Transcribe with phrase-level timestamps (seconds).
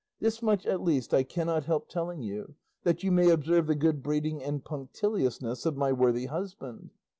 [0.19, 4.01] This much at least I cannot help telling you, that you may observe the good
[4.01, 6.89] breeding and punctiliousness of my worthy husband.